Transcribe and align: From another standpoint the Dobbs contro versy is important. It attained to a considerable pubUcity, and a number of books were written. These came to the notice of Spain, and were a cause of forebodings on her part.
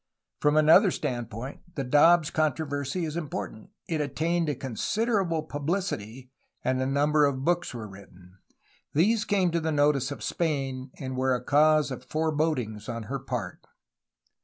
From 0.39 0.57
another 0.57 0.89
standpoint 0.89 1.59
the 1.75 1.83
Dobbs 1.83 2.31
contro 2.31 2.65
versy 2.65 3.05
is 3.05 3.15
important. 3.15 3.69
It 3.87 4.01
attained 4.01 4.47
to 4.47 4.53
a 4.53 4.55
considerable 4.55 5.47
pubUcity, 5.47 6.31
and 6.63 6.81
a 6.81 6.87
number 6.87 7.23
of 7.25 7.45
books 7.45 7.71
were 7.71 7.87
written. 7.87 8.39
These 8.93 9.25
came 9.25 9.51
to 9.51 9.59
the 9.59 9.71
notice 9.71 10.09
of 10.09 10.23
Spain, 10.23 10.89
and 10.97 11.15
were 11.15 11.35
a 11.35 11.43
cause 11.43 11.91
of 11.91 12.05
forebodings 12.05 12.89
on 12.89 13.03
her 13.13 13.19
part. 13.19 13.59